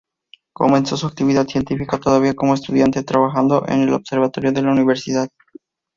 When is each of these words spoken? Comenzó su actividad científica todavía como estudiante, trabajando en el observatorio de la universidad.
Comenzó 0.51 0.97
su 0.97 1.05
actividad 1.05 1.45
científica 1.45 1.99
todavía 1.99 2.33
como 2.33 2.55
estudiante, 2.55 3.03
trabajando 3.03 3.67
en 3.67 3.81
el 3.83 3.93
observatorio 3.93 4.51
de 4.51 4.63
la 4.63 4.71
universidad. 4.71 5.29